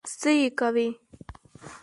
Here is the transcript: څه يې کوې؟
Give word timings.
څه 0.19 0.29
يې 0.39 0.47
کوې؟ 0.59 0.87